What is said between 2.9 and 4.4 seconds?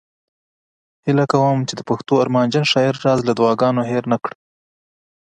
راز له دعاګانو هیر نه کړي